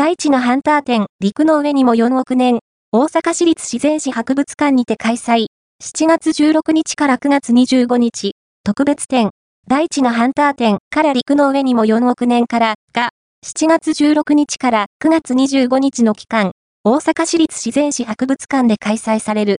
[0.00, 2.60] 大地のハンター展、陸の上にも4億年、
[2.90, 5.48] 大阪市立自然史博物館にて開催。
[5.82, 8.32] 7月16日から9月25日、
[8.64, 9.28] 特別展、
[9.68, 13.10] 大地のハンター展から陸の上にも4億年からが、
[13.44, 19.58] 7月16日から9月25日の期間、大阪市立自然史博物館で開催される。